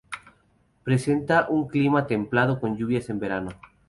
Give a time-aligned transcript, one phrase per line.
[0.83, 3.49] Presenta un clima templado, con lluvias en verano.